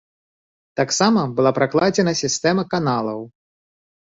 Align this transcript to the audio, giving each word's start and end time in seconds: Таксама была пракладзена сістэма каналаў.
Таксама 0.79 1.21
была 1.39 1.51
пракладзена 1.59 2.13
сістэма 2.23 2.63
каналаў. 2.73 3.19